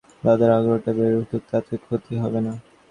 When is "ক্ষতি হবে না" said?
1.83-2.53